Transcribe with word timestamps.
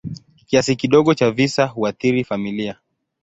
Kiasi 0.45 0.75
kidogo 0.75 1.13
cha 1.13 1.31
visa 1.31 1.65
huathiri 1.65 2.23
familia. 2.23 2.77